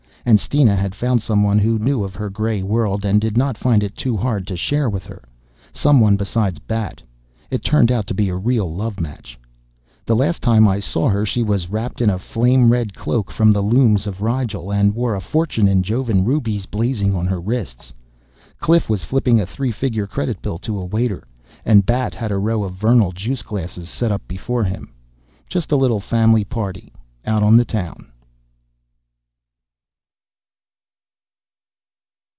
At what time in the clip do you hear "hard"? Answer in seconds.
4.15-4.45